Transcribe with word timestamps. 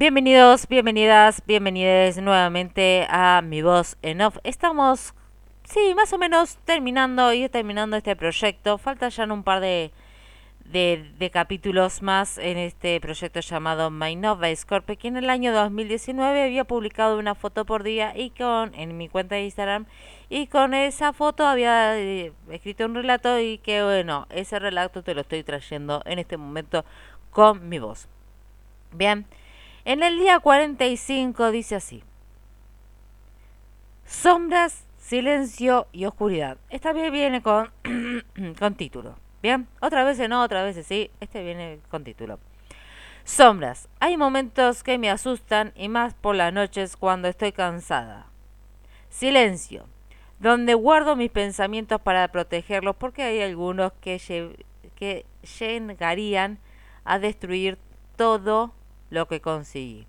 Bienvenidos, 0.00 0.66
bienvenidas, 0.66 1.42
bienvenides 1.46 2.16
nuevamente 2.16 3.06
a 3.10 3.42
Mi 3.42 3.60
Voz 3.60 3.98
en 4.00 4.22
Off. 4.22 4.38
Estamos, 4.44 5.12
sí, 5.64 5.92
más 5.94 6.10
o 6.14 6.16
menos 6.16 6.56
terminando 6.64 7.34
y 7.34 7.46
terminando 7.50 7.98
este 7.98 8.16
proyecto. 8.16 8.78
Falta 8.78 9.10
ya 9.10 9.24
un 9.24 9.42
par 9.42 9.60
de, 9.60 9.92
de, 10.64 11.30
capítulos 11.30 12.00
más 12.00 12.38
en 12.38 12.56
este 12.56 12.98
proyecto 12.98 13.40
llamado 13.40 13.90
My 13.90 14.16
Nova 14.16 14.56
Scorpio, 14.56 14.96
que 14.96 15.08
en 15.08 15.18
el 15.18 15.28
año 15.28 15.52
2019 15.52 16.44
había 16.44 16.64
publicado 16.64 17.18
una 17.18 17.34
foto 17.34 17.66
por 17.66 17.82
día 17.82 18.16
y 18.16 18.30
con 18.30 18.74
en 18.76 18.96
mi 18.96 19.10
cuenta 19.10 19.34
de 19.34 19.44
Instagram 19.44 19.84
y 20.30 20.46
con 20.46 20.72
esa 20.72 21.12
foto 21.12 21.46
había 21.46 21.98
eh, 21.98 22.32
escrito 22.48 22.86
un 22.86 22.94
relato 22.94 23.38
y 23.38 23.58
que 23.58 23.82
bueno, 23.82 24.26
ese 24.30 24.58
relato 24.60 25.02
te 25.02 25.12
lo 25.12 25.20
estoy 25.20 25.42
trayendo 25.42 26.00
en 26.06 26.18
este 26.18 26.38
momento 26.38 26.86
con 27.30 27.68
mi 27.68 27.78
voz. 27.78 28.08
Bien. 28.92 29.26
En 29.84 30.02
el 30.02 30.18
día 30.18 30.40
45 30.40 31.50
dice 31.50 31.76
así. 31.76 32.02
Sombras, 34.04 34.84
silencio 34.98 35.86
y 35.92 36.04
oscuridad. 36.04 36.58
Esta 36.68 36.92
vez 36.92 37.10
viene 37.10 37.42
con, 37.42 37.70
con 38.58 38.74
título. 38.74 39.16
Bien, 39.42 39.68
otra 39.80 40.04
vez 40.04 40.18
no, 40.28 40.42
otra 40.42 40.62
vez 40.64 40.84
sí. 40.86 41.10
Este 41.20 41.42
viene 41.42 41.80
con 41.90 42.04
título. 42.04 42.38
Sombras. 43.24 43.88
Hay 44.00 44.16
momentos 44.16 44.82
que 44.82 44.98
me 44.98 45.10
asustan 45.10 45.72
y 45.74 45.88
más 45.88 46.14
por 46.14 46.34
las 46.34 46.52
noches 46.52 46.96
cuando 46.96 47.28
estoy 47.28 47.52
cansada. 47.52 48.26
Silencio. 49.08 49.86
Donde 50.38 50.74
guardo 50.74 51.16
mis 51.16 51.30
pensamientos 51.30 52.00
para 52.00 52.28
protegerlos 52.28 52.96
porque 52.96 53.22
hay 53.22 53.40
algunos 53.40 53.92
que, 53.94 54.18
que 54.94 55.26
llegarían 55.58 56.58
a 57.04 57.18
destruir 57.18 57.78
todo 58.16 58.74
lo 59.10 59.26
que 59.28 59.40
conseguí. 59.40 60.06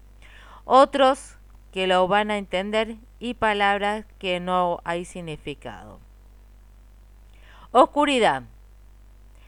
Otros 0.66 1.38
que 1.72 1.88
lo 1.88 2.08
van 2.08 2.32
a 2.32 2.38
entender 2.38 2.98
y 3.20 3.34
palabras 3.34 4.06
que 4.20 4.40
no 4.40 4.80
hay 4.84 5.06
significado. 5.06 6.00
Oscuridad, 7.72 8.44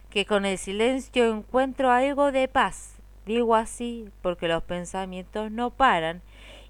que 0.09 0.25
con 0.25 0.45
el 0.45 0.58
silencio 0.58 1.33
encuentro 1.33 1.92
algo 1.92 2.31
de 2.31 2.47
paz. 2.47 2.95
Digo 3.25 3.55
así 3.55 4.09
porque 4.22 4.47
los 4.47 4.64
pensamientos 4.64 5.52
no 5.52 5.70
paran 5.70 6.22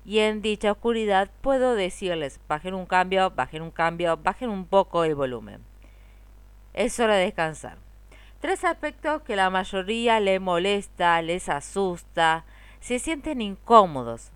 y 0.05 0.19
en 0.19 0.41
dicha 0.41 0.71
oscuridad 0.71 1.29
puedo 1.41 1.75
decirles, 1.75 2.39
bajen 2.47 2.73
un 2.73 2.85
cambio, 2.85 3.31
bajen 3.31 3.61
un 3.61 3.71
cambio, 3.71 4.17
bajen 4.17 4.49
un 4.49 4.65
poco 4.65 5.03
el 5.03 5.15
volumen. 5.15 5.61
Es 6.73 6.99
hora 6.99 7.15
de 7.15 7.25
descansar. 7.25 7.77
Tres 8.39 8.63
aspectos 8.63 9.21
que 9.21 9.35
la 9.35 9.49
mayoría 9.49 10.19
le 10.19 10.39
molesta, 10.39 11.21
les 11.21 11.47
asusta, 11.49 12.45
se 12.83 12.99
sienten 12.99 13.41
incómodos. 13.41 14.31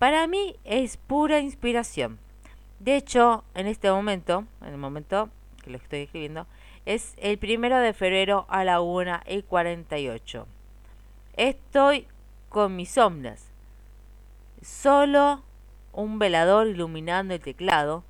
Para 0.00 0.26
mí 0.26 0.56
es 0.64 0.96
pura 0.96 1.38
inspiración. 1.38 2.18
De 2.80 2.96
hecho, 2.96 3.44
en 3.54 3.68
este 3.68 3.88
momento, 3.88 4.44
en 4.62 4.68
el 4.72 4.78
momento 4.78 5.30
que 5.62 5.70
lo 5.70 5.76
estoy 5.76 6.00
escribiendo, 6.00 6.48
es 6.86 7.14
el 7.18 7.38
primero 7.38 7.78
de 7.78 7.92
febrero 7.92 8.46
a 8.48 8.64
la 8.64 8.80
1 8.80 9.20
y 9.28 9.42
48. 9.42 10.44
Estoy 11.36 12.08
con 12.48 12.74
mis 12.74 12.90
sombras. 12.90 13.46
Solo 14.60 15.44
un 15.92 16.18
velador 16.18 16.66
iluminando 16.66 17.34
el 17.34 17.40
teclado, 17.40 18.02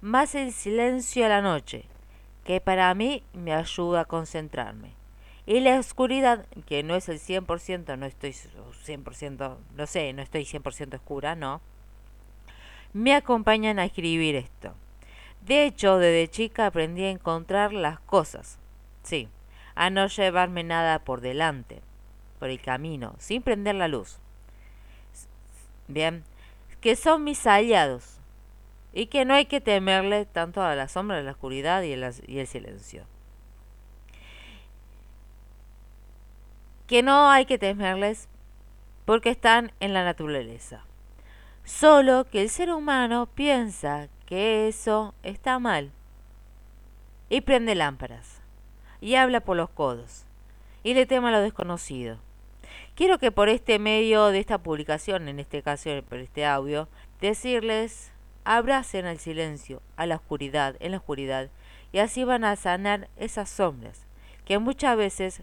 más 0.00 0.34
el 0.34 0.50
silencio 0.50 1.26
a 1.26 1.28
la 1.28 1.42
noche, 1.42 1.84
que 2.42 2.62
para 2.62 2.94
mí 2.94 3.22
me 3.34 3.52
ayuda 3.52 4.00
a 4.00 4.04
concentrarme. 4.06 4.97
Y 5.48 5.60
la 5.60 5.78
oscuridad, 5.78 6.44
que 6.66 6.82
no 6.82 6.94
es 6.94 7.08
el 7.08 7.18
100%, 7.18 7.96
no 7.96 8.04
estoy 8.04 8.32
100%, 8.32 9.56
no 9.76 9.86
sé, 9.86 10.12
no 10.12 10.20
estoy 10.20 10.44
100% 10.44 10.96
oscura, 10.96 11.36
no, 11.36 11.62
me 12.92 13.14
acompañan 13.14 13.78
a 13.78 13.86
escribir 13.86 14.36
esto. 14.36 14.74
De 15.46 15.64
hecho, 15.64 15.96
desde 15.96 16.30
chica 16.30 16.66
aprendí 16.66 17.04
a 17.04 17.10
encontrar 17.10 17.72
las 17.72 17.98
cosas, 18.00 18.58
sí, 19.02 19.30
a 19.74 19.88
no 19.88 20.06
llevarme 20.08 20.64
nada 20.64 20.98
por 20.98 21.22
delante, 21.22 21.80
por 22.38 22.50
el 22.50 22.60
camino, 22.60 23.14
sin 23.18 23.40
prender 23.40 23.76
la 23.76 23.88
luz. 23.88 24.18
Bien, 25.86 26.24
que 26.82 26.94
son 26.94 27.24
mis 27.24 27.46
aliados 27.46 28.18
y 28.92 29.06
que 29.06 29.24
no 29.24 29.32
hay 29.32 29.46
que 29.46 29.62
temerle 29.62 30.26
tanto 30.26 30.60
a 30.60 30.74
la 30.74 30.88
sombra, 30.88 31.16
a 31.16 31.22
la 31.22 31.30
oscuridad 31.30 31.82
y 31.84 31.94
el 31.94 32.46
silencio. 32.46 33.06
Que 36.88 37.02
no 37.02 37.30
hay 37.30 37.44
que 37.44 37.58
temerles 37.58 38.28
porque 39.04 39.30
están 39.30 39.72
en 39.78 39.92
la 39.92 40.04
naturaleza. 40.04 40.84
Solo 41.64 42.24
que 42.24 42.40
el 42.40 42.48
ser 42.48 42.72
humano 42.72 43.26
piensa 43.26 44.08
que 44.24 44.68
eso 44.68 45.14
está 45.22 45.58
mal 45.58 45.92
y 47.28 47.42
prende 47.42 47.74
lámparas 47.74 48.40
y 49.02 49.16
habla 49.16 49.40
por 49.40 49.56
los 49.56 49.68
codos 49.68 50.24
y 50.82 50.94
le 50.94 51.04
tema 51.04 51.30
lo 51.30 51.40
desconocido. 51.40 52.18
Quiero 52.94 53.18
que 53.18 53.30
por 53.30 53.50
este 53.50 53.78
medio 53.78 54.28
de 54.28 54.38
esta 54.38 54.58
publicación, 54.58 55.28
en 55.28 55.40
este 55.40 55.62
caso 55.62 55.90
por 56.08 56.18
este 56.18 56.46
audio, 56.46 56.88
decirles 57.20 58.12
abracen 58.44 59.04
al 59.04 59.18
silencio, 59.18 59.82
a 59.96 60.06
la 60.06 60.16
oscuridad, 60.16 60.74
en 60.80 60.92
la 60.92 60.96
oscuridad, 60.96 61.50
y 61.92 61.98
así 61.98 62.24
van 62.24 62.44
a 62.44 62.56
sanar 62.56 63.08
esas 63.18 63.50
sombras 63.50 64.06
que 64.46 64.58
muchas 64.58 64.96
veces 64.96 65.42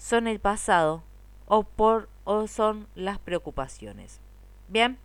son 0.00 0.26
el 0.26 0.40
pasado 0.40 1.02
o 1.46 1.62
por 1.62 2.08
o 2.24 2.46
son 2.48 2.88
las 2.94 3.18
preocupaciones. 3.18 4.20
Bien. 4.66 4.98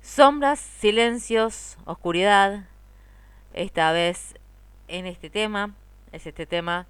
Sombras, 0.00 0.60
silencios, 0.60 1.78
oscuridad. 1.84 2.64
Esta 3.54 3.92
vez 3.92 4.34
en 4.88 5.06
este 5.06 5.30
tema, 5.30 5.74
es 6.12 6.26
este 6.26 6.46
tema, 6.46 6.86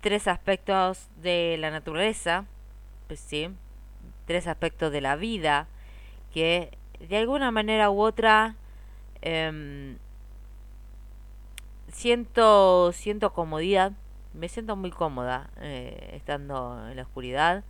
tres 0.00 0.26
aspectos 0.26 1.08
de 1.20 1.56
la 1.58 1.70
naturaleza, 1.70 2.46
pues 3.06 3.20
sí, 3.20 3.50
tres 4.26 4.46
aspectos 4.46 4.92
de 4.92 5.00
la 5.02 5.16
vida 5.16 5.68
que 6.32 6.76
de 7.00 7.18
alguna 7.18 7.50
manera 7.50 7.90
u 7.90 8.00
otra 8.00 8.56
em, 9.20 9.98
siento, 11.92 12.92
siento 12.92 13.32
comodidad 13.32 13.92
me 14.34 14.48
siento 14.48 14.76
muy 14.76 14.90
cómoda 14.90 15.50
eh, 15.60 16.10
estando 16.14 16.88
en 16.88 16.96
la 16.96 17.02
oscuridad, 17.02 17.64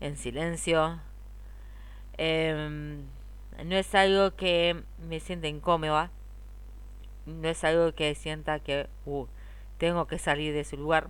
en 0.00 0.16
silencio. 0.16 1.00
Em, 2.16 3.04
no 3.64 3.76
es 3.76 3.94
algo 3.94 4.34
que 4.36 4.82
me 5.08 5.20
sienta 5.20 5.48
incómoda, 5.48 6.10
no 7.26 7.48
es 7.48 7.62
algo 7.64 7.94
que 7.94 8.14
sienta 8.14 8.58
que 8.60 8.88
uh, 9.06 9.26
tengo 9.78 10.06
que 10.06 10.18
salir 10.18 10.52
de 10.52 10.60
ese 10.60 10.76
lugar. 10.76 11.08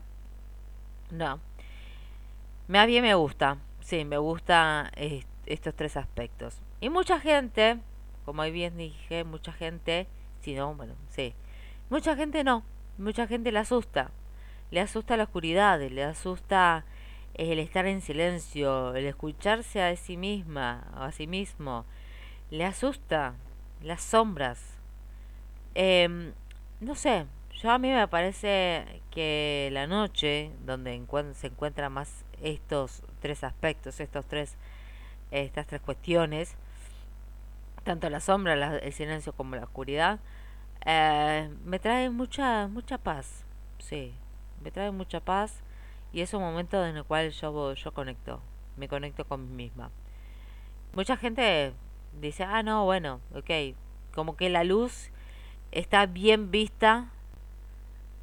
No. 1.10 1.40
Más 2.66 2.86
bien 2.86 3.02
me 3.02 3.14
gusta, 3.14 3.58
sí, 3.80 4.04
me 4.04 4.18
gusta 4.18 4.90
estos 5.46 5.74
tres 5.74 5.96
aspectos. 5.96 6.56
Y 6.80 6.88
mucha 6.88 7.20
gente, 7.20 7.78
como 8.24 8.42
bien 8.44 8.76
dije, 8.76 9.24
mucha 9.24 9.52
gente, 9.52 10.06
si 10.40 10.54
no, 10.54 10.74
bueno, 10.74 10.94
sí, 11.10 11.34
mucha 11.90 12.16
gente 12.16 12.42
no, 12.42 12.64
mucha 12.98 13.26
gente 13.26 13.52
le 13.52 13.58
asusta 13.58 14.10
le 14.74 14.80
asusta 14.80 15.16
la 15.16 15.22
oscuridad, 15.22 15.80
le 15.80 16.02
asusta 16.02 16.84
el 17.34 17.60
estar 17.60 17.86
en 17.86 18.00
silencio, 18.00 18.96
el 18.96 19.06
escucharse 19.06 19.80
a 19.80 19.94
sí 19.94 20.16
misma 20.16 20.92
o 20.96 21.02
a 21.02 21.12
sí 21.12 21.28
mismo, 21.28 21.84
le 22.50 22.64
asusta 22.64 23.34
las 23.82 24.02
sombras. 24.02 24.76
Em, 25.76 26.32
no 26.80 26.96
sé, 26.96 27.26
yo 27.52 27.70
a 27.70 27.78
mí 27.78 27.88
me 27.88 28.08
parece 28.08 29.00
que 29.12 29.68
la 29.72 29.86
noche, 29.86 30.50
donde 30.66 31.00
se 31.34 31.46
encuentran 31.46 31.92
más 31.92 32.24
estos 32.42 33.04
tres 33.20 33.44
aspectos, 33.44 34.00
estos 34.00 34.24
tres, 34.26 34.56
estas 35.30 35.68
tres 35.68 35.82
cuestiones, 35.82 36.56
tanto 37.84 38.10
la 38.10 38.18
sombra, 38.18 38.78
el 38.78 38.92
silencio 38.92 39.34
como 39.34 39.54
la 39.54 39.62
oscuridad, 39.62 40.18
eh, 40.84 41.48
me 41.64 41.78
trae 41.78 42.10
mucha, 42.10 42.66
mucha 42.66 42.98
paz, 42.98 43.44
sí, 43.78 44.14
me 44.64 44.70
trae 44.70 44.90
mucha 44.90 45.20
paz 45.20 45.62
y 46.12 46.22
es 46.22 46.32
un 46.32 46.40
momento 46.40 46.84
en 46.86 46.96
el 46.96 47.04
cual 47.04 47.30
yo, 47.30 47.74
yo 47.74 47.92
conecto, 47.92 48.40
me 48.76 48.88
conecto 48.88 49.26
con 49.26 49.56
mí 49.56 49.64
misma. 49.64 49.90
Mucha 50.94 51.16
gente 51.16 51.74
dice, 52.20 52.44
ah, 52.44 52.62
no, 52.62 52.84
bueno, 52.84 53.20
ok, 53.34 53.76
como 54.14 54.36
que 54.36 54.48
la 54.48 54.64
luz 54.64 55.10
está 55.70 56.06
bien 56.06 56.50
vista. 56.50 57.10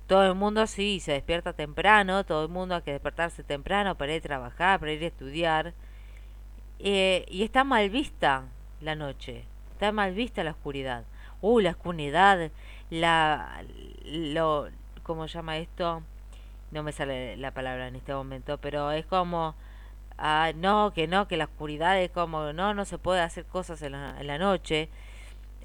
Todo 0.08 0.26
el 0.26 0.36
mundo 0.36 0.68
sí 0.68 1.00
se 1.00 1.14
despierta 1.14 1.54
temprano, 1.54 2.26
todo 2.26 2.44
el 2.44 2.50
mundo 2.50 2.76
hay 2.76 2.82
que 2.82 2.92
despertarse 2.92 3.44
temprano 3.44 3.96
para 3.96 4.14
ir 4.14 4.20
a 4.20 4.24
trabajar, 4.24 4.80
para 4.80 4.92
ir 4.92 5.04
a 5.04 5.08
estudiar. 5.08 5.74
Eh, 6.80 7.26
y 7.30 7.44
está 7.44 7.64
mal 7.64 7.90
vista 7.90 8.46
la 8.82 8.96
noche, 8.96 9.46
está 9.74 9.92
mal 9.92 10.14
vista 10.14 10.44
la 10.44 10.52
oscuridad. 10.52 11.06
Uh, 11.42 11.60
la 11.60 11.72
oscuridad, 11.72 12.52
la, 12.90 13.64
lo, 14.06 14.70
¿cómo 15.04 15.28
se 15.28 15.36
llama 15.36 15.58
esto? 15.58 16.04
No 16.72 16.84
me 16.84 16.92
sale 16.92 17.38
la 17.38 17.52
palabra 17.52 17.88
en 17.88 17.96
este 17.96 18.14
momento, 18.14 18.58
pero 18.60 18.92
es 18.92 19.06
como 19.06 19.56
Ah, 20.24 20.52
no, 20.56 20.94
que 20.94 21.08
no, 21.08 21.28
que 21.28 21.36
la 21.36 21.46
oscuridad 21.46 22.00
es 22.00 22.12
como, 22.12 22.54
no, 22.54 22.76
no 22.76 22.86
se 22.86 23.00
puede 23.00 23.22
hacer 23.22 23.44
cosas 23.46 23.82
en 23.82 23.94
la, 23.94 24.16
en 24.20 24.28
la 24.28 24.38
noche. 24.38 24.88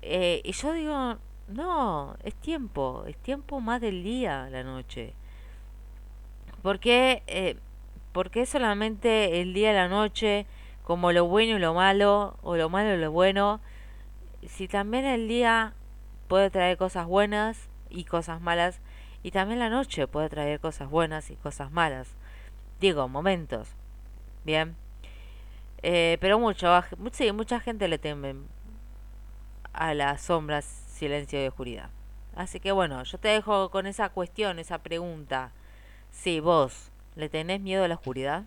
Eh, 0.02 0.40
y 0.44 0.52
yo 0.52 0.72
digo, 0.72 1.18
no, 1.48 2.16
es 2.24 2.34
tiempo, 2.36 3.04
es 3.06 3.16
tiempo 3.18 3.60
más 3.60 3.82
del 3.82 4.02
día, 4.02 4.48
la 4.50 4.62
noche. 4.64 5.12
¿Por 6.62 6.80
qué, 6.80 7.22
eh, 7.26 7.56
¿Por 8.12 8.30
qué 8.30 8.46
solamente 8.46 9.42
el 9.42 9.52
día 9.54 9.72
y 9.72 9.74
la 9.74 9.88
noche, 9.88 10.46
como 10.84 11.12
lo 11.12 11.26
bueno 11.26 11.56
y 11.56 11.60
lo 11.60 11.74
malo, 11.74 12.36
o 12.42 12.56
lo 12.56 12.70
malo 12.70 12.94
y 12.94 12.98
lo 12.98 13.12
bueno? 13.12 13.60
Si 14.46 14.68
también 14.68 15.04
el 15.04 15.28
día 15.28 15.74
puede 16.28 16.50
traer 16.50 16.78
cosas 16.78 17.06
buenas 17.06 17.68
y 17.90 18.04
cosas 18.04 18.40
malas, 18.40 18.80
y 19.22 19.30
también 19.30 19.58
la 19.58 19.70
noche 19.70 20.06
puede 20.06 20.28
traer 20.28 20.60
cosas 20.60 20.88
buenas 20.88 21.30
y 21.30 21.36
cosas 21.36 21.70
malas. 21.70 22.08
Digo, 22.80 23.08
momentos. 23.08 23.68
Bien. 24.44 24.76
Eh, 25.82 26.18
pero 26.20 26.38
mucho, 26.38 26.82
sí, 27.12 27.30
mucha 27.32 27.60
gente 27.60 27.88
le 27.88 27.98
teme 27.98 28.34
a 29.72 29.94
las 29.94 30.22
sombras, 30.22 30.64
silencio 30.64 31.42
y 31.42 31.46
oscuridad. 31.46 31.90
Así 32.34 32.60
que 32.60 32.72
bueno, 32.72 33.02
yo 33.02 33.18
te 33.18 33.28
dejo 33.28 33.70
con 33.70 33.86
esa 33.86 34.08
cuestión, 34.08 34.58
esa 34.58 34.78
pregunta. 34.78 35.52
Si 36.10 36.40
vos 36.40 36.90
le 37.14 37.28
tenés 37.28 37.60
miedo 37.60 37.84
a 37.84 37.88
la 37.88 37.94
oscuridad, 37.94 38.44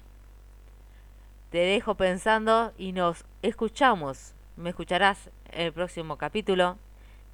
te 1.50 1.58
dejo 1.58 1.96
pensando 1.96 2.74
y 2.78 2.92
nos 2.92 3.26
escuchamos. 3.42 4.34
Me 4.56 4.70
escucharás 4.70 5.30
en 5.52 5.68
el 5.68 5.74
próximo 5.74 6.18
capítulo 6.18 6.78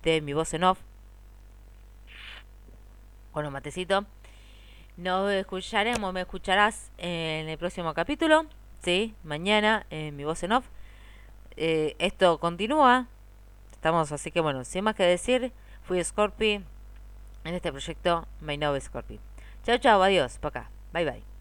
de 0.04 0.22
Mi 0.22 0.34
Voz 0.34 0.54
en 0.54 0.64
Off. 0.64 0.80
Bueno, 3.36 3.52
matecito. 3.52 4.06
Nos 4.96 5.30
escucharemos, 5.30 6.14
me 6.14 6.22
escucharás 6.22 6.90
en 6.98 7.50
el 7.50 7.58
próximo 7.58 7.94
capítulo. 7.94 8.46
Sí, 8.82 9.14
mañana 9.26 9.86
en 9.90 10.16
Mi 10.16 10.24
Voz 10.24 10.42
en 10.44 10.54
Off. 10.54 10.66
Eh, 11.58 11.98
esto 12.00 12.40
continúa. 12.40 13.08
Estamos, 13.74 14.14
así 14.14 14.32
que 14.32 14.40
bueno, 14.40 14.64
sin 14.64 14.86
más 14.86 14.96
que 14.96 15.04
decir, 15.04 15.52
fui 15.84 16.02
Scorpi 16.02 16.64
en 17.44 17.54
este 17.54 17.74
proyecto 17.74 18.26
My 18.40 18.58
Nove 18.58 18.80
Scorpi. 18.80 19.20
Chao, 19.66 19.80
chao, 19.80 20.02
adiós, 20.02 20.38
para 20.40 20.62
acá. 20.62 20.72
Bye, 20.94 21.04
bye. 21.04 21.35